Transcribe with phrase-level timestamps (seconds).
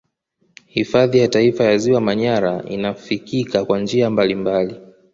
[0.65, 4.75] Hifadhi ya Taifa ya ziwa Manyara inafikika kwa njia mbalimbali